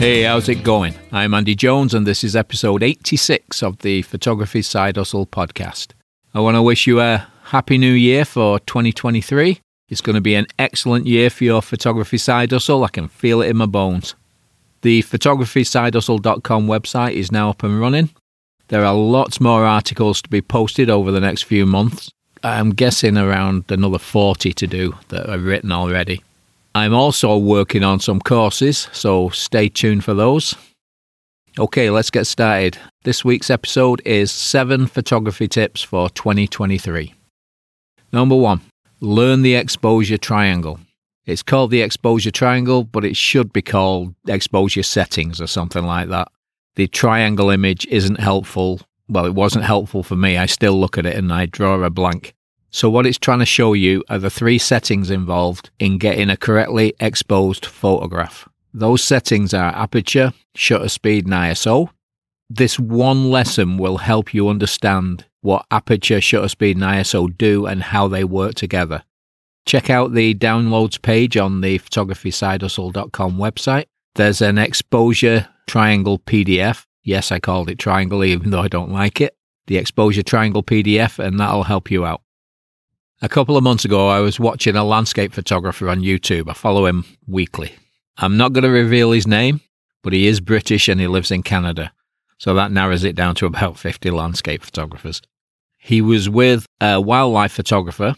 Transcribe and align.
Hey, 0.00 0.22
how's 0.22 0.48
it 0.48 0.64
going? 0.64 0.94
I'm 1.12 1.34
Andy 1.34 1.54
Jones, 1.54 1.92
and 1.92 2.06
this 2.06 2.24
is 2.24 2.34
episode 2.34 2.82
86 2.82 3.62
of 3.62 3.76
the 3.80 4.00
Photography 4.00 4.62
Side 4.62 4.96
Hustle 4.96 5.26
podcast. 5.26 5.88
I 6.32 6.40
want 6.40 6.54
to 6.54 6.62
wish 6.62 6.86
you 6.86 7.02
a 7.02 7.26
happy 7.42 7.76
new 7.76 7.92
year 7.92 8.24
for 8.24 8.58
2023. 8.60 9.60
It's 9.90 10.00
going 10.00 10.14
to 10.14 10.22
be 10.22 10.36
an 10.36 10.46
excellent 10.58 11.06
year 11.06 11.28
for 11.28 11.44
your 11.44 11.60
photography 11.60 12.16
side 12.16 12.50
hustle. 12.50 12.82
I 12.82 12.88
can 12.88 13.08
feel 13.08 13.42
it 13.42 13.50
in 13.50 13.58
my 13.58 13.66
bones. 13.66 14.14
The 14.80 15.02
photographysidehustle.com 15.02 16.66
website 16.66 17.12
is 17.12 17.30
now 17.30 17.50
up 17.50 17.62
and 17.62 17.78
running. 17.78 18.08
There 18.68 18.86
are 18.86 18.94
lots 18.94 19.38
more 19.38 19.66
articles 19.66 20.22
to 20.22 20.30
be 20.30 20.40
posted 20.40 20.88
over 20.88 21.10
the 21.10 21.20
next 21.20 21.42
few 21.42 21.66
months. 21.66 22.10
I'm 22.42 22.70
guessing 22.70 23.18
around 23.18 23.70
another 23.70 23.98
40 23.98 24.54
to 24.54 24.66
do 24.66 24.94
that 25.08 25.28
are 25.28 25.38
written 25.38 25.72
already. 25.72 26.22
I'm 26.74 26.94
also 26.94 27.36
working 27.36 27.82
on 27.82 27.98
some 27.98 28.20
courses, 28.20 28.88
so 28.92 29.28
stay 29.30 29.68
tuned 29.68 30.04
for 30.04 30.14
those. 30.14 30.54
Okay, 31.58 31.90
let's 31.90 32.10
get 32.10 32.28
started. 32.28 32.78
This 33.02 33.24
week's 33.24 33.50
episode 33.50 34.00
is 34.04 34.30
7 34.30 34.86
photography 34.86 35.48
tips 35.48 35.82
for 35.82 36.08
2023. 36.10 37.12
Number 38.12 38.36
1, 38.36 38.60
learn 39.00 39.42
the 39.42 39.56
exposure 39.56 40.16
triangle. 40.16 40.78
It's 41.26 41.42
called 41.42 41.72
the 41.72 41.82
exposure 41.82 42.30
triangle, 42.30 42.84
but 42.84 43.04
it 43.04 43.16
should 43.16 43.52
be 43.52 43.62
called 43.62 44.14
exposure 44.28 44.84
settings 44.84 45.40
or 45.40 45.48
something 45.48 45.84
like 45.84 46.08
that. 46.08 46.28
The 46.76 46.86
triangle 46.86 47.50
image 47.50 47.84
isn't 47.86 48.20
helpful. 48.20 48.80
Well, 49.08 49.26
it 49.26 49.34
wasn't 49.34 49.64
helpful 49.64 50.04
for 50.04 50.14
me. 50.14 50.36
I 50.36 50.46
still 50.46 50.78
look 50.78 50.96
at 50.98 51.06
it 51.06 51.16
and 51.16 51.32
I 51.32 51.46
draw 51.46 51.82
a 51.82 51.90
blank. 51.90 52.32
So, 52.72 52.88
what 52.88 53.04
it's 53.04 53.18
trying 53.18 53.40
to 53.40 53.46
show 53.46 53.72
you 53.72 54.04
are 54.08 54.18
the 54.18 54.30
three 54.30 54.58
settings 54.58 55.10
involved 55.10 55.70
in 55.80 55.98
getting 55.98 56.30
a 56.30 56.36
correctly 56.36 56.94
exposed 57.00 57.66
photograph. 57.66 58.48
Those 58.72 59.02
settings 59.02 59.52
are 59.52 59.74
aperture, 59.74 60.32
shutter 60.54 60.88
speed, 60.88 61.24
and 61.24 61.34
ISO. 61.34 61.90
This 62.48 62.78
one 62.78 63.30
lesson 63.30 63.76
will 63.76 63.98
help 63.98 64.32
you 64.32 64.48
understand 64.48 65.24
what 65.40 65.66
aperture, 65.72 66.20
shutter 66.20 66.48
speed, 66.48 66.76
and 66.76 66.84
ISO 66.84 67.36
do 67.36 67.66
and 67.66 67.82
how 67.82 68.06
they 68.06 68.22
work 68.22 68.54
together. 68.54 69.02
Check 69.66 69.90
out 69.90 70.14
the 70.14 70.34
downloads 70.34 71.00
page 71.00 71.36
on 71.36 71.62
the 71.62 71.78
photographysidehustle.com 71.80 73.36
website. 73.36 73.86
There's 74.14 74.40
an 74.40 74.58
exposure 74.58 75.48
triangle 75.66 76.20
PDF. 76.20 76.86
Yes, 77.02 77.32
I 77.32 77.40
called 77.40 77.68
it 77.68 77.78
triangle 77.78 78.22
even 78.22 78.50
though 78.50 78.62
I 78.62 78.68
don't 78.68 78.92
like 78.92 79.20
it. 79.20 79.36
The 79.66 79.76
exposure 79.76 80.22
triangle 80.22 80.62
PDF, 80.62 81.18
and 81.18 81.38
that'll 81.38 81.64
help 81.64 81.90
you 81.90 82.04
out. 82.04 82.22
A 83.22 83.28
couple 83.28 83.58
of 83.58 83.62
months 83.62 83.84
ago, 83.84 84.08
I 84.08 84.20
was 84.20 84.40
watching 84.40 84.76
a 84.76 84.84
landscape 84.84 85.34
photographer 85.34 85.90
on 85.90 86.00
YouTube. 86.00 86.48
I 86.48 86.54
follow 86.54 86.86
him 86.86 87.04
weekly. 87.26 87.74
I'm 88.16 88.38
not 88.38 88.54
going 88.54 88.64
to 88.64 88.70
reveal 88.70 89.12
his 89.12 89.26
name, 89.26 89.60
but 90.02 90.14
he 90.14 90.26
is 90.26 90.40
British 90.40 90.88
and 90.88 90.98
he 90.98 91.06
lives 91.06 91.30
in 91.30 91.42
Canada. 91.42 91.92
So 92.38 92.54
that 92.54 92.72
narrows 92.72 93.04
it 93.04 93.14
down 93.14 93.34
to 93.36 93.46
about 93.46 93.78
50 93.78 94.10
landscape 94.10 94.62
photographers. 94.62 95.20
He 95.76 96.00
was 96.00 96.30
with 96.30 96.64
a 96.80 96.98
wildlife 96.98 97.52
photographer 97.52 98.14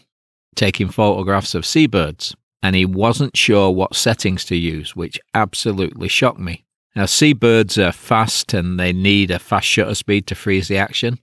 taking 0.55 0.87
photographs 0.87 1.53
of 1.53 1.65
seabirds, 1.65 2.33
and 2.61 2.75
he 2.75 2.85
wasn't 2.85 3.35
sure 3.35 3.71
what 3.71 3.95
settings 3.95 4.45
to 4.45 4.55
use, 4.55 4.95
which 4.95 5.19
absolutely 5.33 6.07
shocked 6.07 6.39
me. 6.39 6.63
Now, 6.95 7.07
seabirds 7.07 7.77
are 7.77 7.91
fast 7.91 8.53
and 8.53 8.79
they 8.79 8.93
need 8.93 9.31
a 9.31 9.39
fast 9.39 9.67
shutter 9.67 9.95
speed 9.95 10.27
to 10.27 10.35
freeze 10.35 10.69
the 10.69 10.77
action. 10.77 11.19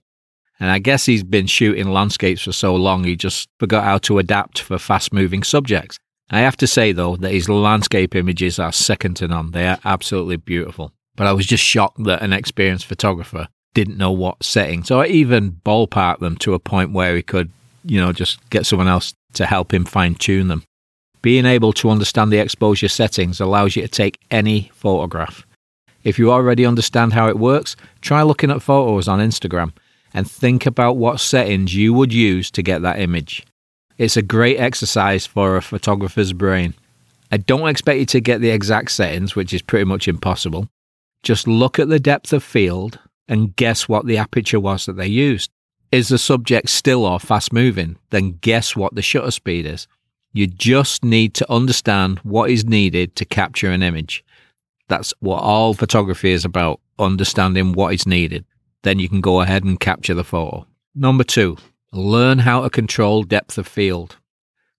And 0.61 0.69
I 0.69 0.77
guess 0.77 1.07
he's 1.07 1.23
been 1.23 1.47
shooting 1.47 1.89
landscapes 1.89 2.43
for 2.43 2.51
so 2.51 2.75
long, 2.75 3.03
he 3.03 3.15
just 3.15 3.49
forgot 3.59 3.83
how 3.83 3.97
to 3.97 4.19
adapt 4.19 4.59
for 4.59 4.77
fast 4.77 5.11
moving 5.11 5.41
subjects. 5.41 5.97
I 6.29 6.41
have 6.41 6.55
to 6.57 6.67
say, 6.67 6.91
though, 6.91 7.17
that 7.17 7.31
his 7.31 7.49
landscape 7.49 8.15
images 8.15 8.59
are 8.59 8.71
second 8.71 9.15
to 9.15 9.27
none. 9.27 9.51
They 9.51 9.67
are 9.67 9.79
absolutely 9.83 10.37
beautiful. 10.37 10.93
But 11.15 11.25
I 11.25 11.33
was 11.33 11.47
just 11.47 11.63
shocked 11.63 12.03
that 12.03 12.21
an 12.21 12.31
experienced 12.31 12.85
photographer 12.85 13.47
didn't 13.73 13.97
know 13.97 14.11
what 14.11 14.43
settings 14.43 14.91
I 14.91 15.07
even 15.07 15.59
ballpark 15.65 16.19
them 16.19 16.37
to 16.37 16.53
a 16.53 16.59
point 16.59 16.91
where 16.91 17.15
he 17.15 17.23
could, 17.23 17.49
you 17.83 17.99
know, 17.99 18.11
just 18.13 18.47
get 18.51 18.67
someone 18.67 18.87
else 18.87 19.15
to 19.33 19.47
help 19.47 19.73
him 19.73 19.83
fine 19.83 20.13
tune 20.13 20.47
them. 20.47 20.63
Being 21.23 21.45
able 21.47 21.73
to 21.73 21.89
understand 21.89 22.31
the 22.31 22.39
exposure 22.39 22.87
settings 22.87 23.39
allows 23.39 23.75
you 23.75 23.81
to 23.81 23.87
take 23.87 24.19
any 24.29 24.69
photograph. 24.75 25.45
If 26.03 26.19
you 26.19 26.31
already 26.31 26.65
understand 26.65 27.13
how 27.13 27.29
it 27.29 27.39
works, 27.39 27.75
try 28.01 28.21
looking 28.21 28.51
at 28.51 28.61
photos 28.61 29.07
on 29.07 29.19
Instagram 29.19 29.73
and 30.13 30.29
think 30.29 30.65
about 30.65 30.97
what 30.97 31.19
settings 31.19 31.75
you 31.75 31.93
would 31.93 32.13
use 32.13 32.51
to 32.51 32.61
get 32.61 32.81
that 32.81 32.99
image. 32.99 33.45
It's 33.97 34.17
a 34.17 34.21
great 34.21 34.57
exercise 34.57 35.25
for 35.25 35.55
a 35.55 35.61
photographer's 35.61 36.33
brain. 36.33 36.73
I 37.31 37.37
don't 37.37 37.69
expect 37.69 37.99
you 37.99 38.05
to 38.07 38.19
get 38.19 38.41
the 38.41 38.49
exact 38.49 38.91
settings, 38.91 39.35
which 39.35 39.53
is 39.53 39.61
pretty 39.61 39.85
much 39.85 40.07
impossible. 40.07 40.67
Just 41.23 41.47
look 41.47 41.79
at 41.79 41.87
the 41.87 41.99
depth 41.99 42.33
of 42.33 42.43
field 42.43 42.99
and 43.27 43.55
guess 43.55 43.87
what 43.87 44.05
the 44.05 44.17
aperture 44.17 44.59
was 44.59 44.85
that 44.85 44.97
they 44.97 45.07
used. 45.07 45.51
Is 45.91 46.09
the 46.09 46.17
subject 46.17 46.69
still 46.69 47.05
or 47.05 47.19
fast 47.19 47.53
moving? 47.53 47.97
Then 48.09 48.39
guess 48.41 48.75
what 48.75 48.95
the 48.95 49.01
shutter 49.01 49.31
speed 49.31 49.65
is. 49.65 49.87
You 50.33 50.47
just 50.47 51.03
need 51.03 51.33
to 51.35 51.51
understand 51.51 52.19
what 52.19 52.49
is 52.49 52.65
needed 52.65 53.15
to 53.17 53.25
capture 53.25 53.69
an 53.69 53.83
image. 53.83 54.23
That's 54.87 55.13
what 55.19 55.43
all 55.43 55.73
photography 55.73 56.31
is 56.31 56.43
about 56.43 56.79
understanding 56.97 57.73
what 57.73 57.93
is 57.93 58.05
needed 58.05 58.45
then 58.83 58.99
you 58.99 59.09
can 59.09 59.21
go 59.21 59.41
ahead 59.41 59.63
and 59.63 59.79
capture 59.79 60.13
the 60.13 60.23
photo. 60.23 60.65
Number 60.95 61.23
two, 61.23 61.57
learn 61.91 62.39
how 62.39 62.61
to 62.61 62.69
control 62.69 63.23
depth 63.23 63.57
of 63.57 63.67
field. 63.67 64.17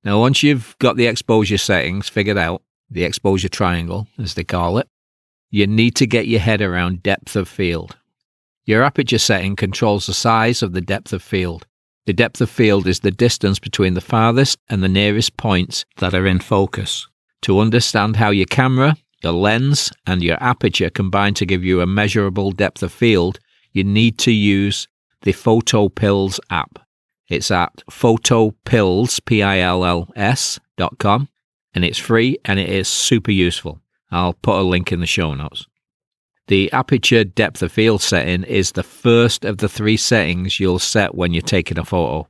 Now, 0.04 0.18
once 0.18 0.42
you've 0.42 0.76
got 0.78 0.96
the 0.96 1.06
exposure 1.06 1.58
settings 1.58 2.08
figured 2.08 2.38
out, 2.38 2.62
the 2.90 3.04
exposure 3.04 3.48
triangle, 3.48 4.08
as 4.18 4.34
they 4.34 4.44
call 4.44 4.78
it, 4.78 4.88
you 5.50 5.66
need 5.66 5.94
to 5.96 6.06
get 6.06 6.26
your 6.26 6.40
head 6.40 6.60
around 6.60 7.02
depth 7.02 7.36
of 7.36 7.48
field. 7.48 7.96
Your 8.64 8.82
aperture 8.82 9.18
setting 9.18 9.56
controls 9.56 10.06
the 10.06 10.14
size 10.14 10.62
of 10.62 10.72
the 10.72 10.80
depth 10.80 11.12
of 11.12 11.22
field. 11.22 11.66
The 12.06 12.12
depth 12.12 12.40
of 12.40 12.50
field 12.50 12.86
is 12.86 13.00
the 13.00 13.10
distance 13.10 13.58
between 13.58 13.94
the 13.94 14.00
farthest 14.00 14.58
and 14.68 14.82
the 14.82 14.88
nearest 14.88 15.36
points 15.36 15.84
that 15.98 16.14
are 16.14 16.26
in 16.26 16.40
focus. 16.40 17.06
To 17.42 17.60
understand 17.60 18.16
how 18.16 18.30
your 18.30 18.46
camera, 18.46 18.96
your 19.22 19.32
lens, 19.32 19.92
and 20.06 20.22
your 20.22 20.42
aperture 20.42 20.90
combine 20.90 21.34
to 21.34 21.46
give 21.46 21.64
you 21.64 21.80
a 21.80 21.86
measurable 21.86 22.50
depth 22.50 22.82
of 22.82 22.92
field, 22.92 23.38
you 23.72 23.84
need 23.84 24.18
to 24.18 24.32
use 24.32 24.88
the 25.22 25.32
PhotoPills 25.32 26.38
app. 26.50 26.78
It's 27.28 27.50
at 27.50 27.82
photopills, 27.90 29.24
P-I-L-L-S 29.24 30.60
dot 30.76 30.98
com, 30.98 31.28
and 31.74 31.84
it's 31.84 31.98
free 31.98 32.38
and 32.44 32.58
it 32.58 32.68
is 32.68 32.88
super 32.88 33.30
useful. 33.30 33.80
I'll 34.10 34.34
put 34.34 34.58
a 34.58 34.62
link 34.62 34.92
in 34.92 35.00
the 35.00 35.06
show 35.06 35.34
notes. 35.34 35.66
The 36.48 36.70
aperture 36.72 37.24
depth 37.24 37.62
of 37.62 37.72
field 37.72 38.02
setting 38.02 38.42
is 38.44 38.72
the 38.72 38.82
first 38.82 39.44
of 39.44 39.58
the 39.58 39.68
three 39.68 39.96
settings 39.96 40.60
you'll 40.60 40.78
set 40.78 41.14
when 41.14 41.32
you're 41.32 41.40
taking 41.40 41.78
a 41.78 41.84
photo. 41.84 42.28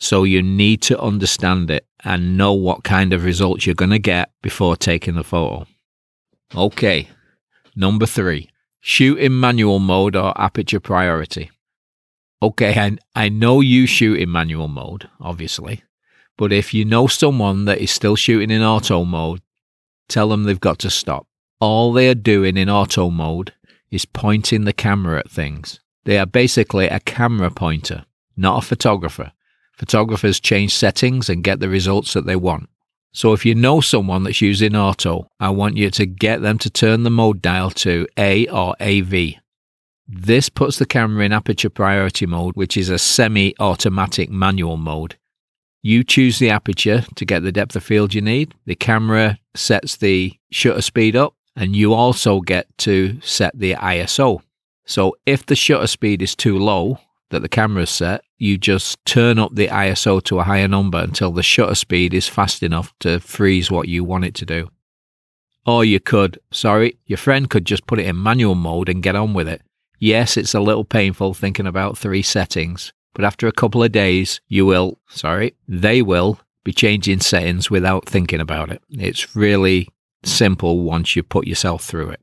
So 0.00 0.22
you 0.22 0.42
need 0.42 0.80
to 0.82 0.98
understand 0.98 1.70
it 1.70 1.86
and 2.04 2.38
know 2.38 2.52
what 2.54 2.84
kind 2.84 3.12
of 3.12 3.24
results 3.24 3.66
you're 3.66 3.74
going 3.74 3.90
to 3.90 3.98
get 3.98 4.30
before 4.42 4.76
taking 4.76 5.16
the 5.16 5.24
photo. 5.24 5.66
Okay, 6.54 7.08
number 7.74 8.06
three, 8.06 8.48
Shoot 8.90 9.18
in 9.18 9.38
manual 9.38 9.80
mode 9.80 10.16
or 10.16 10.32
aperture 10.40 10.80
priority. 10.80 11.50
Okay, 12.40 12.80
I, 12.80 12.96
I 13.14 13.28
know 13.28 13.60
you 13.60 13.84
shoot 13.84 14.18
in 14.18 14.32
manual 14.32 14.66
mode, 14.66 15.10
obviously, 15.20 15.82
but 16.38 16.54
if 16.54 16.72
you 16.72 16.86
know 16.86 17.06
someone 17.06 17.66
that 17.66 17.82
is 17.82 17.90
still 17.90 18.16
shooting 18.16 18.50
in 18.50 18.62
auto 18.62 19.04
mode, 19.04 19.42
tell 20.08 20.30
them 20.30 20.44
they've 20.44 20.58
got 20.58 20.78
to 20.78 20.90
stop. 20.90 21.26
All 21.60 21.92
they 21.92 22.08
are 22.08 22.14
doing 22.14 22.56
in 22.56 22.70
auto 22.70 23.10
mode 23.10 23.52
is 23.90 24.06
pointing 24.06 24.64
the 24.64 24.72
camera 24.72 25.18
at 25.18 25.30
things. 25.30 25.80
They 26.06 26.18
are 26.18 26.24
basically 26.24 26.86
a 26.86 26.98
camera 26.98 27.50
pointer, 27.50 28.06
not 28.38 28.64
a 28.64 28.66
photographer. 28.66 29.32
Photographers 29.74 30.40
change 30.40 30.74
settings 30.74 31.28
and 31.28 31.44
get 31.44 31.60
the 31.60 31.68
results 31.68 32.14
that 32.14 32.24
they 32.24 32.36
want. 32.36 32.70
So 33.12 33.32
if 33.32 33.44
you 33.44 33.54
know 33.54 33.80
someone 33.80 34.24
that's 34.24 34.40
using 34.40 34.76
auto, 34.76 35.28
I 35.40 35.50
want 35.50 35.76
you 35.76 35.90
to 35.90 36.06
get 36.06 36.42
them 36.42 36.58
to 36.58 36.70
turn 36.70 37.02
the 37.02 37.10
mode 37.10 37.42
dial 37.42 37.70
to 37.70 38.06
A 38.16 38.46
or 38.48 38.74
AV. 38.80 39.34
This 40.06 40.48
puts 40.48 40.78
the 40.78 40.86
camera 40.86 41.24
in 41.24 41.32
aperture 41.32 41.70
priority 41.70 42.26
mode, 42.26 42.56
which 42.56 42.76
is 42.76 42.88
a 42.88 42.98
semi 42.98 43.54
automatic 43.58 44.30
manual 44.30 44.76
mode. 44.76 45.16
You 45.82 46.02
choose 46.02 46.38
the 46.38 46.50
aperture 46.50 47.04
to 47.14 47.24
get 47.24 47.42
the 47.42 47.52
depth 47.52 47.76
of 47.76 47.84
field 47.84 48.14
you 48.14 48.20
need. 48.20 48.54
The 48.66 48.74
camera 48.74 49.38
sets 49.54 49.96
the 49.96 50.34
shutter 50.50 50.82
speed 50.82 51.14
up, 51.14 51.34
and 51.54 51.76
you 51.76 51.92
also 51.92 52.40
get 52.40 52.66
to 52.78 53.20
set 53.20 53.58
the 53.58 53.74
ISO. 53.74 54.40
So 54.86 55.16
if 55.26 55.44
the 55.44 55.54
shutter 55.54 55.86
speed 55.86 56.22
is 56.22 56.34
too 56.34 56.58
low, 56.58 56.98
that 57.30 57.42
the 57.42 57.48
camera 57.48 57.82
is 57.82 57.90
set, 57.90 58.22
you 58.38 58.56
just 58.58 59.04
turn 59.04 59.38
up 59.38 59.54
the 59.54 59.68
ISO 59.68 60.22
to 60.24 60.38
a 60.38 60.44
higher 60.44 60.68
number 60.68 60.98
until 60.98 61.32
the 61.32 61.42
shutter 61.42 61.74
speed 61.74 62.14
is 62.14 62.28
fast 62.28 62.62
enough 62.62 62.92
to 63.00 63.20
freeze 63.20 63.70
what 63.70 63.88
you 63.88 64.04
want 64.04 64.24
it 64.24 64.34
to 64.34 64.46
do. 64.46 64.70
Or 65.66 65.84
you 65.84 66.00
could, 66.00 66.38
sorry, 66.50 66.98
your 67.06 67.18
friend 67.18 67.50
could 67.50 67.66
just 67.66 67.86
put 67.86 67.98
it 67.98 68.06
in 68.06 68.22
manual 68.22 68.54
mode 68.54 68.88
and 68.88 69.02
get 69.02 69.16
on 69.16 69.34
with 69.34 69.48
it. 69.48 69.62
Yes, 69.98 70.36
it's 70.36 70.54
a 70.54 70.60
little 70.60 70.84
painful 70.84 71.34
thinking 71.34 71.66
about 71.66 71.98
three 71.98 72.22
settings, 72.22 72.92
but 73.14 73.24
after 73.24 73.46
a 73.46 73.52
couple 73.52 73.82
of 73.82 73.92
days, 73.92 74.40
you 74.48 74.64
will, 74.64 74.98
sorry, 75.08 75.54
they 75.66 76.00
will 76.00 76.40
be 76.64 76.72
changing 76.72 77.20
settings 77.20 77.70
without 77.70 78.06
thinking 78.06 78.40
about 78.40 78.70
it. 78.70 78.80
It's 78.90 79.34
really 79.34 79.88
simple 80.24 80.80
once 80.80 81.16
you 81.16 81.22
put 81.22 81.46
yourself 81.46 81.84
through 81.84 82.10
it. 82.10 82.20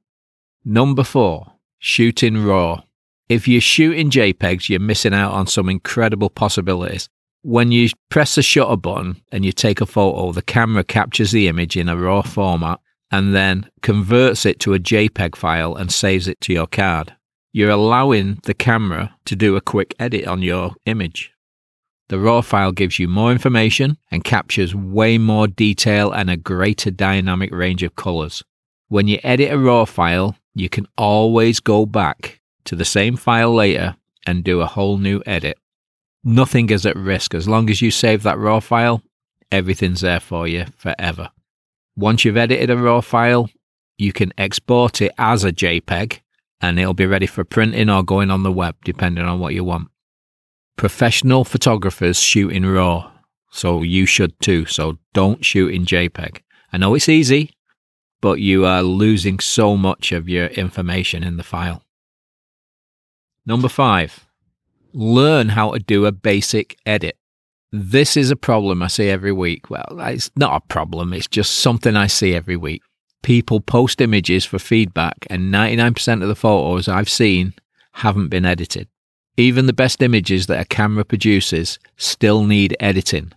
Number 0.63 1.03
four, 1.03 1.53
shooting 1.77 2.43
raw. 2.43 2.83
If 3.27 3.47
you're 3.47 3.59
shooting 3.59 4.11
JPEGs, 4.11 4.69
you're 4.69 4.79
missing 4.79 5.13
out 5.13 5.31
on 5.33 5.47
some 5.47 5.67
incredible 5.67 6.29
possibilities. 6.29 7.09
When 7.41 7.71
you 7.71 7.89
press 8.09 8.35
the 8.35 8.43
shutter 8.43 8.77
button 8.77 9.19
and 9.31 9.43
you 9.43 9.51
take 9.51 9.81
a 9.81 9.87
photo, 9.87 10.31
the 10.31 10.43
camera 10.43 10.83
captures 10.83 11.31
the 11.31 11.47
image 11.47 11.75
in 11.75 11.89
a 11.89 11.97
raw 11.97 12.21
format 12.21 12.79
and 13.09 13.33
then 13.33 13.67
converts 13.81 14.45
it 14.45 14.59
to 14.59 14.75
a 14.75 14.79
JPEG 14.79 15.35
file 15.35 15.75
and 15.75 15.91
saves 15.91 16.27
it 16.27 16.39
to 16.41 16.53
your 16.53 16.67
card. 16.67 17.15
You're 17.51 17.71
allowing 17.71 18.39
the 18.43 18.53
camera 18.53 19.15
to 19.25 19.35
do 19.35 19.55
a 19.55 19.61
quick 19.61 19.95
edit 19.97 20.27
on 20.27 20.43
your 20.43 20.75
image. 20.85 21.31
The 22.09 22.19
RAW 22.19 22.41
file 22.41 22.71
gives 22.71 22.99
you 22.99 23.07
more 23.07 23.31
information 23.31 23.97
and 24.11 24.23
captures 24.23 24.75
way 24.75 25.17
more 25.17 25.47
detail 25.47 26.11
and 26.11 26.29
a 26.29 26.37
greater 26.37 26.91
dynamic 26.91 27.51
range 27.51 27.81
of 27.81 27.95
colors. 27.95 28.43
When 28.89 29.07
you 29.07 29.19
edit 29.23 29.51
a 29.51 29.57
RAW 29.57 29.85
file, 29.85 30.35
you 30.53 30.69
can 30.69 30.85
always 30.95 31.59
go 31.59 31.87
back 31.87 32.39
to 32.65 32.75
the 32.75 32.85
same 32.85 33.15
file 33.15 33.53
later 33.53 33.95
and 34.25 34.43
do 34.43 34.61
a 34.61 34.65
whole 34.65 34.97
new 34.97 35.21
edit. 35.25 35.57
Nothing 36.23 36.69
is 36.69 36.85
at 36.85 36.95
risk. 36.95 37.33
As 37.33 37.47
long 37.47 37.69
as 37.69 37.81
you 37.81 37.91
save 37.91 38.23
that 38.23 38.37
RAW 38.37 38.59
file, 38.59 39.01
everything's 39.51 40.01
there 40.01 40.19
for 40.19 40.47
you 40.47 40.65
forever. 40.75 41.29
Once 41.95 42.25
you've 42.25 42.37
edited 42.37 42.69
a 42.69 42.77
RAW 42.77 43.01
file, 43.01 43.49
you 43.97 44.11
can 44.11 44.33
export 44.37 45.01
it 45.01 45.13
as 45.17 45.43
a 45.43 45.51
JPEG 45.51 46.19
and 46.61 46.79
it'll 46.79 46.93
be 46.93 47.05
ready 47.05 47.27
for 47.27 47.43
printing 47.43 47.89
or 47.89 48.03
going 48.03 48.31
on 48.31 48.43
the 48.43 48.51
web, 48.51 48.75
depending 48.83 49.25
on 49.25 49.39
what 49.39 49.53
you 49.53 49.63
want. 49.63 49.89
Professional 50.77 51.45
photographers 51.45 52.19
shoot 52.19 52.51
in 52.51 52.65
RAW, 52.65 53.11
so 53.51 53.81
you 53.83 54.05
should 54.05 54.39
too. 54.41 54.65
So 54.65 54.97
don't 55.13 55.45
shoot 55.45 55.73
in 55.73 55.85
JPEG. 55.85 56.41
I 56.73 56.77
know 56.77 56.95
it's 56.95 57.07
easy, 57.07 57.51
but 58.19 58.39
you 58.39 58.65
are 58.65 58.81
losing 58.81 59.39
so 59.39 59.77
much 59.77 60.11
of 60.11 60.27
your 60.27 60.47
information 60.47 61.23
in 61.23 61.37
the 61.37 61.43
file. 61.43 61.84
Number 63.45 63.69
five, 63.69 64.25
learn 64.93 65.49
how 65.49 65.71
to 65.71 65.79
do 65.79 66.05
a 66.05 66.11
basic 66.11 66.77
edit. 66.85 67.17
This 67.71 68.17
is 68.17 68.31
a 68.31 68.35
problem 68.35 68.81
I 68.81 68.87
see 68.87 69.09
every 69.09 69.31
week. 69.31 69.69
Well, 69.69 69.99
it's 69.99 70.31
not 70.35 70.55
a 70.55 70.67
problem, 70.67 71.13
it's 71.13 71.27
just 71.27 71.55
something 71.55 71.95
I 71.95 72.07
see 72.07 72.33
every 72.33 72.55
week. 72.57 72.81
People 73.21 73.59
post 73.59 74.01
images 74.01 74.45
for 74.45 74.59
feedback, 74.59 75.27
and 75.29 75.53
99% 75.53 76.21
of 76.21 76.27
the 76.27 76.35
photos 76.35 76.87
I've 76.87 77.09
seen 77.09 77.53
haven't 77.93 78.29
been 78.29 78.45
edited. 78.45 78.87
Even 79.37 79.65
the 79.65 79.73
best 79.73 80.01
images 80.01 80.47
that 80.47 80.61
a 80.61 80.65
camera 80.65 81.03
produces 81.03 81.77
still 81.97 82.45
need 82.45 82.77
editing. 82.79 83.33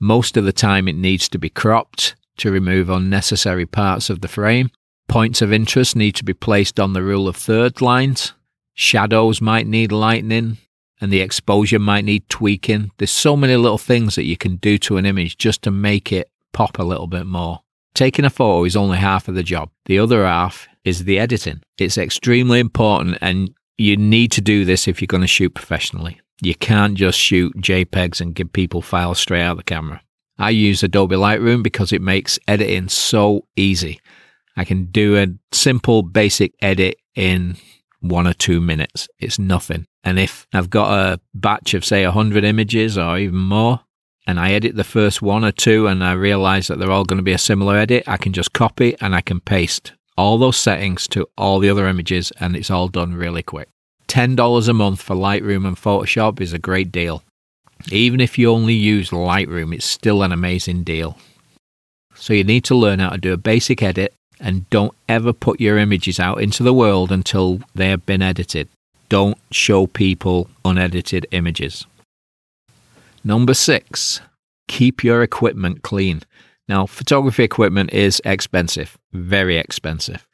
Most 0.00 0.36
of 0.36 0.44
the 0.44 0.52
time, 0.52 0.88
it 0.88 0.96
needs 0.96 1.28
to 1.28 1.38
be 1.38 1.48
cropped 1.48 2.16
to 2.38 2.50
remove 2.50 2.90
unnecessary 2.90 3.66
parts 3.66 4.10
of 4.10 4.20
the 4.20 4.28
frame. 4.28 4.70
Points 5.08 5.40
of 5.40 5.52
interest 5.52 5.94
need 5.94 6.16
to 6.16 6.24
be 6.24 6.34
placed 6.34 6.80
on 6.80 6.92
the 6.92 7.02
rule 7.02 7.28
of 7.28 7.36
third 7.36 7.80
lines. 7.80 8.32
Shadows 8.74 9.40
might 9.40 9.66
need 9.66 9.92
lightening 9.92 10.58
and 11.00 11.12
the 11.12 11.20
exposure 11.20 11.78
might 11.78 12.04
need 12.04 12.28
tweaking. 12.28 12.90
There's 12.98 13.10
so 13.10 13.36
many 13.36 13.56
little 13.56 13.78
things 13.78 14.14
that 14.14 14.24
you 14.24 14.36
can 14.36 14.56
do 14.56 14.78
to 14.78 14.96
an 14.96 15.06
image 15.06 15.36
just 15.36 15.62
to 15.62 15.70
make 15.70 16.12
it 16.12 16.30
pop 16.52 16.78
a 16.78 16.84
little 16.84 17.06
bit 17.06 17.26
more. 17.26 17.60
Taking 17.94 18.24
a 18.24 18.30
photo 18.30 18.64
is 18.64 18.76
only 18.76 18.98
half 18.98 19.28
of 19.28 19.34
the 19.34 19.42
job. 19.42 19.70
The 19.86 19.98
other 19.98 20.24
half 20.24 20.68
is 20.84 21.04
the 21.04 21.18
editing. 21.18 21.62
It's 21.78 21.98
extremely 21.98 22.60
important 22.60 23.18
and 23.20 23.50
you 23.76 23.96
need 23.96 24.32
to 24.32 24.40
do 24.40 24.64
this 24.64 24.86
if 24.86 25.00
you're 25.00 25.06
going 25.06 25.22
to 25.22 25.26
shoot 25.26 25.54
professionally. 25.54 26.20
You 26.40 26.54
can't 26.54 26.94
just 26.94 27.18
shoot 27.18 27.56
JPEGs 27.56 28.20
and 28.20 28.34
give 28.34 28.52
people 28.52 28.82
files 28.82 29.18
straight 29.18 29.42
out 29.42 29.52
of 29.52 29.56
the 29.58 29.64
camera. 29.64 30.02
I 30.38 30.50
use 30.50 30.82
Adobe 30.82 31.16
Lightroom 31.16 31.62
because 31.62 31.92
it 31.92 32.02
makes 32.02 32.38
editing 32.48 32.88
so 32.88 33.46
easy. 33.56 34.00
I 34.56 34.64
can 34.64 34.86
do 34.86 35.16
a 35.16 35.28
simple 35.54 36.02
basic 36.02 36.54
edit 36.60 36.96
in 37.14 37.56
one 38.02 38.26
or 38.26 38.34
two 38.34 38.60
minutes. 38.60 39.08
It's 39.18 39.38
nothing. 39.38 39.86
And 40.04 40.18
if 40.18 40.46
I've 40.52 40.70
got 40.70 40.92
a 40.92 41.20
batch 41.34 41.74
of, 41.74 41.84
say, 41.84 42.04
100 42.04 42.44
images 42.44 42.98
or 42.98 43.18
even 43.18 43.38
more, 43.38 43.80
and 44.26 44.38
I 44.38 44.52
edit 44.52 44.76
the 44.76 44.84
first 44.84 45.22
one 45.22 45.44
or 45.44 45.52
two 45.52 45.86
and 45.86 46.04
I 46.04 46.12
realize 46.12 46.68
that 46.68 46.78
they're 46.78 46.90
all 46.90 47.04
going 47.04 47.18
to 47.18 47.24
be 47.24 47.32
a 47.32 47.38
similar 47.38 47.76
edit, 47.76 48.04
I 48.06 48.16
can 48.16 48.32
just 48.32 48.52
copy 48.52 48.96
and 49.00 49.14
I 49.14 49.20
can 49.20 49.40
paste 49.40 49.92
all 50.16 50.38
those 50.38 50.56
settings 50.56 51.08
to 51.08 51.26
all 51.36 51.58
the 51.58 51.70
other 51.70 51.88
images 51.88 52.32
and 52.38 52.54
it's 52.54 52.70
all 52.70 52.88
done 52.88 53.14
really 53.14 53.42
quick. 53.42 53.68
$10 54.08 54.68
a 54.68 54.72
month 54.72 55.00
for 55.00 55.16
Lightroom 55.16 55.66
and 55.66 55.76
Photoshop 55.76 56.40
is 56.40 56.52
a 56.52 56.58
great 56.58 56.92
deal. 56.92 57.22
Even 57.90 58.20
if 58.20 58.38
you 58.38 58.50
only 58.50 58.74
use 58.74 59.10
Lightroom, 59.10 59.74
it's 59.74 59.86
still 59.86 60.22
an 60.22 60.30
amazing 60.30 60.84
deal. 60.84 61.18
So 62.14 62.32
you 62.32 62.44
need 62.44 62.64
to 62.64 62.76
learn 62.76 63.00
how 63.00 63.10
to 63.10 63.18
do 63.18 63.32
a 63.32 63.38
basic 63.38 63.82
edit 63.82 64.14
and 64.42 64.68
don't 64.68 64.94
ever 65.08 65.32
put 65.32 65.60
your 65.60 65.78
images 65.78 66.20
out 66.20 66.42
into 66.42 66.62
the 66.62 66.74
world 66.74 67.10
until 67.10 67.60
they 67.74 67.88
have 67.88 68.04
been 68.04 68.20
edited 68.20 68.68
don't 69.12 69.36
show 69.50 69.86
people 69.86 70.48
unedited 70.64 71.26
images. 71.32 71.86
Number 73.22 73.52
six, 73.52 74.22
keep 74.68 75.04
your 75.04 75.22
equipment 75.22 75.82
clean. 75.82 76.22
Now, 76.66 76.86
photography 76.86 77.44
equipment 77.44 77.92
is 77.92 78.22
expensive, 78.24 78.96
very 79.12 79.58
expensive. 79.58 80.26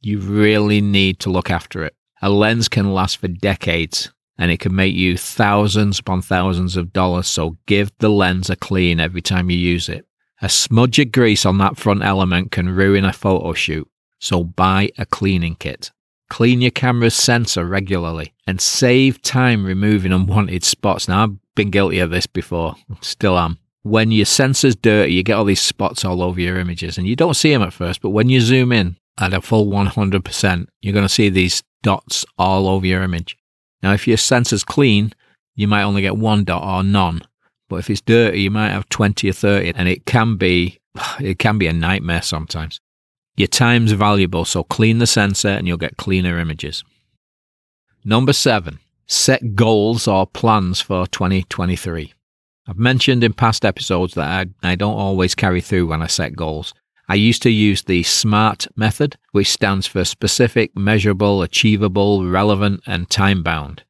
You 0.00 0.20
really 0.20 0.80
need 0.80 1.18
to 1.20 1.30
look 1.30 1.50
after 1.50 1.84
it. 1.84 1.94
A 2.22 2.30
lens 2.30 2.66
can 2.66 2.94
last 2.94 3.18
for 3.18 3.28
decades 3.28 4.10
and 4.38 4.50
it 4.50 4.60
can 4.60 4.74
make 4.74 4.94
you 4.94 5.18
thousands 5.18 5.98
upon 5.98 6.22
thousands 6.22 6.78
of 6.78 6.94
dollars, 6.94 7.26
so 7.28 7.58
give 7.66 7.92
the 7.98 8.08
lens 8.08 8.48
a 8.48 8.56
clean 8.56 9.00
every 9.00 9.20
time 9.20 9.50
you 9.50 9.58
use 9.58 9.90
it. 9.90 10.06
A 10.40 10.48
smudge 10.48 10.98
of 11.00 11.10
grease 11.10 11.44
on 11.44 11.58
that 11.58 11.76
front 11.76 12.02
element 12.02 12.52
can 12.52 12.68
ruin 12.68 13.04
a 13.04 13.12
photo 13.12 13.52
shoot, 13.54 13.88
so 14.20 14.44
buy 14.44 14.90
a 14.96 15.04
cleaning 15.04 15.56
kit. 15.56 15.90
Clean 16.30 16.60
your 16.60 16.70
camera's 16.70 17.14
sensor 17.14 17.64
regularly 17.64 18.34
and 18.46 18.60
save 18.60 19.20
time 19.22 19.64
removing 19.64 20.12
unwanted 20.12 20.62
spots. 20.62 21.08
Now, 21.08 21.24
I've 21.24 21.54
been 21.54 21.70
guilty 21.70 21.98
of 21.98 22.10
this 22.10 22.26
before, 22.26 22.76
still 23.00 23.38
am. 23.38 23.58
When 23.82 24.10
your 24.10 24.26
sensor's 24.26 24.76
dirty, 24.76 25.14
you 25.14 25.22
get 25.22 25.34
all 25.34 25.44
these 25.44 25.60
spots 25.60 26.04
all 26.04 26.22
over 26.22 26.40
your 26.40 26.58
images 26.58 26.98
and 26.98 27.06
you 27.06 27.16
don't 27.16 27.34
see 27.34 27.52
them 27.52 27.62
at 27.62 27.72
first, 27.72 28.00
but 28.00 28.10
when 28.10 28.28
you 28.28 28.40
zoom 28.40 28.70
in 28.70 28.96
at 29.18 29.34
a 29.34 29.40
full 29.40 29.66
100%, 29.66 30.66
you're 30.82 30.92
going 30.92 31.04
to 31.04 31.08
see 31.08 31.30
these 31.30 31.62
dots 31.82 32.24
all 32.36 32.68
over 32.68 32.86
your 32.86 33.02
image. 33.02 33.36
Now, 33.82 33.92
if 33.92 34.06
your 34.06 34.16
sensor's 34.16 34.64
clean, 34.64 35.12
you 35.54 35.66
might 35.66 35.82
only 35.82 36.02
get 36.02 36.16
one 36.16 36.44
dot 36.44 36.62
or 36.62 36.84
none. 36.84 37.22
But 37.68 37.76
if 37.76 37.90
it's 37.90 38.00
dirty, 38.00 38.42
you 38.42 38.50
might 38.50 38.70
have 38.70 38.88
20 38.88 39.28
or 39.28 39.32
30 39.32 39.72
and 39.74 39.88
it 39.88 40.06
can 40.06 40.36
be, 40.36 40.78
it 41.20 41.38
can 41.38 41.58
be 41.58 41.66
a 41.66 41.72
nightmare 41.72 42.22
sometimes. 42.22 42.80
Your 43.36 43.48
time's 43.48 43.92
valuable, 43.92 44.44
so 44.44 44.64
clean 44.64 44.98
the 44.98 45.06
sensor 45.06 45.48
and 45.48 45.68
you'll 45.68 45.76
get 45.76 45.96
cleaner 45.96 46.38
images. 46.38 46.82
Number 48.04 48.32
seven, 48.32 48.78
set 49.06 49.54
goals 49.54 50.08
or 50.08 50.26
plans 50.26 50.80
for 50.80 51.06
2023. 51.06 52.14
I've 52.66 52.78
mentioned 52.78 53.24
in 53.24 53.32
past 53.32 53.64
episodes 53.64 54.14
that 54.14 54.50
I, 54.62 54.70
I 54.72 54.74
don't 54.74 54.98
always 54.98 55.34
carry 55.34 55.60
through 55.60 55.86
when 55.86 56.02
I 56.02 56.06
set 56.06 56.36
goals. 56.36 56.74
I 57.08 57.14
used 57.14 57.42
to 57.44 57.50
use 57.50 57.82
the 57.82 58.02
SMART 58.02 58.66
method, 58.76 59.16
which 59.32 59.50
stands 59.50 59.86
for 59.86 60.04
specific, 60.04 60.76
measurable, 60.76 61.40
achievable, 61.40 62.28
relevant, 62.28 62.82
and 62.86 63.08
time 63.08 63.42
bound. 63.42 63.82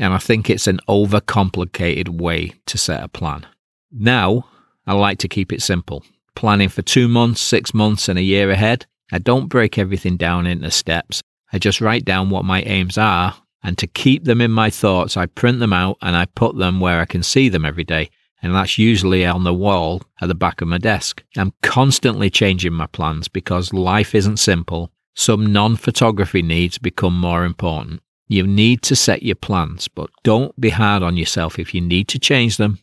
And 0.00 0.14
I 0.14 0.18
think 0.18 0.48
it's 0.48 0.66
an 0.66 0.80
overcomplicated 0.88 2.08
way 2.08 2.54
to 2.64 2.78
set 2.78 3.04
a 3.04 3.08
plan. 3.08 3.46
Now, 3.92 4.46
I 4.86 4.94
like 4.94 5.18
to 5.18 5.28
keep 5.28 5.52
it 5.52 5.62
simple 5.62 6.04
planning 6.34 6.70
for 6.70 6.80
two 6.80 7.06
months, 7.06 7.42
six 7.42 7.74
months, 7.74 8.08
and 8.08 8.18
a 8.18 8.22
year 8.22 8.50
ahead. 8.50 8.86
I 9.12 9.18
don't 9.18 9.48
break 9.48 9.76
everything 9.76 10.16
down 10.16 10.46
into 10.46 10.70
steps. 10.70 11.20
I 11.52 11.58
just 11.58 11.82
write 11.82 12.06
down 12.06 12.30
what 12.30 12.46
my 12.46 12.62
aims 12.62 12.96
are, 12.96 13.34
and 13.62 13.76
to 13.76 13.86
keep 13.86 14.24
them 14.24 14.40
in 14.40 14.50
my 14.50 14.70
thoughts, 14.70 15.18
I 15.18 15.26
print 15.26 15.58
them 15.58 15.74
out 15.74 15.98
and 16.00 16.16
I 16.16 16.24
put 16.24 16.56
them 16.56 16.80
where 16.80 16.98
I 16.98 17.04
can 17.04 17.22
see 17.22 17.50
them 17.50 17.66
every 17.66 17.84
day. 17.84 18.08
And 18.42 18.54
that's 18.54 18.78
usually 18.78 19.26
on 19.26 19.44
the 19.44 19.52
wall 19.52 20.00
at 20.22 20.28
the 20.28 20.34
back 20.34 20.62
of 20.62 20.68
my 20.68 20.78
desk. 20.78 21.22
I'm 21.36 21.52
constantly 21.62 22.30
changing 22.30 22.72
my 22.72 22.86
plans 22.86 23.28
because 23.28 23.74
life 23.74 24.14
isn't 24.14 24.38
simple. 24.38 24.90
Some 25.14 25.52
non 25.52 25.76
photography 25.76 26.40
needs 26.40 26.78
become 26.78 27.14
more 27.14 27.44
important. 27.44 28.00
You 28.30 28.46
need 28.46 28.82
to 28.82 28.96
set 28.96 29.22
your 29.22 29.34
plans, 29.34 29.88
but 29.88 30.08
don't 30.22 30.58
be 30.58 30.70
hard 30.70 31.02
on 31.02 31.16
yourself. 31.16 31.58
If 31.58 31.74
you 31.74 31.80
need 31.80 32.08
to 32.08 32.18
change 32.18 32.56
them, 32.56 32.78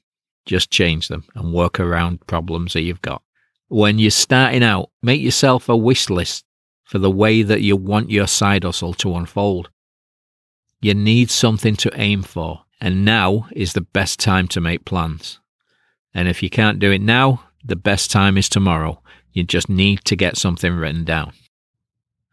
just 0.46 0.70
change 0.70 1.08
them 1.08 1.24
and 1.36 1.54
work 1.54 1.80
around 1.80 2.28
problems 2.28 2.74
that 2.74 2.82
you've 2.82 3.02
got 3.02 3.22
when 3.68 4.00
you're 4.00 4.12
starting 4.12 4.64
out, 4.64 4.90
make 5.02 5.22
yourself 5.22 5.70
a 5.70 5.76
wish 5.76 6.10
list 6.10 6.46
for 6.84 7.00
the 7.00 7.12
way 7.12 7.42
that 7.42 7.62
you 7.62 7.76
want 7.76 8.10
your 8.10 8.28
side 8.28 8.64
hustle 8.64 8.94
to 8.96 9.16
unfold. 9.16 9.70
You 10.80 10.94
need 10.94 11.30
something 11.30 11.76
to 11.78 11.92
aim 11.96 12.24
for, 12.24 12.64
and 12.80 13.04
now 13.04 13.48
is 13.52 13.74
the 13.74 13.82
best 13.82 14.20
time 14.20 14.48
to 14.50 14.62
make 14.62 14.86
plans. 14.86 15.40
And 16.14 16.28
if 16.28 16.42
you 16.42 16.50
can't 16.50 16.80
do 16.80 16.92
it 16.92 17.02
now, 17.02 17.44
the 17.64 17.76
best 17.76 18.10
time 18.10 18.38
is 18.38 18.48
tomorrow. 18.48 19.02
You 19.34 19.44
just 19.44 19.70
need 19.70 20.06
to 20.06 20.16
get 20.16 20.38
something 20.38 20.74
written 20.74 21.04
down. 21.04 21.34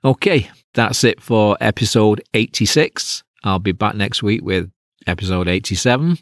Okay, 0.04 0.50
that's 0.74 1.04
it 1.04 1.22
for 1.22 1.56
episode 1.60 2.22
86. 2.34 3.22
I'll 3.44 3.58
be 3.58 3.72
back 3.72 3.94
next 3.94 4.22
week 4.22 4.42
with 4.42 4.70
episode 5.06 5.48
87. 5.48 6.18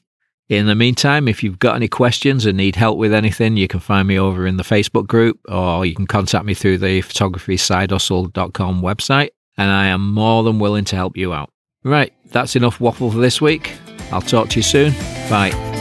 In 0.48 0.66
the 0.66 0.74
meantime, 0.74 1.28
if 1.28 1.42
you've 1.42 1.58
got 1.58 1.76
any 1.76 1.88
questions 1.88 2.44
and 2.44 2.56
need 2.56 2.76
help 2.76 2.98
with 2.98 3.14
anything, 3.14 3.56
you 3.56 3.68
can 3.68 3.80
find 3.80 4.06
me 4.06 4.18
over 4.18 4.46
in 4.46 4.58
the 4.58 4.62
Facebook 4.62 5.06
group 5.06 5.40
or 5.48 5.86
you 5.86 5.94
can 5.94 6.06
contact 6.06 6.44
me 6.44 6.52
through 6.52 6.78
the 6.78 7.00
photographysidehustle.com 7.02 8.82
website, 8.82 9.30
and 9.56 9.70
I 9.70 9.86
am 9.86 10.12
more 10.12 10.42
than 10.42 10.58
willing 10.58 10.84
to 10.86 10.96
help 10.96 11.16
you 11.16 11.32
out. 11.32 11.50
Right, 11.84 12.12
that's 12.26 12.54
enough 12.54 12.80
waffle 12.80 13.10
for 13.10 13.18
this 13.18 13.40
week. 13.40 13.72
I'll 14.10 14.20
talk 14.20 14.50
to 14.50 14.58
you 14.58 14.62
soon. 14.62 14.92
Bye. 15.30 15.71